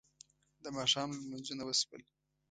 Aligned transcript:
د 0.63 0.65
ماښام 0.77 1.09
لمونځونه 1.21 1.63
وشول. 1.65 2.01